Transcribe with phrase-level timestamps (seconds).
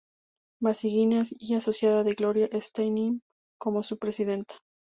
[0.61, 3.21] Magazine y asociada de Gloria Steinem,
[3.59, 4.55] como su presidenta.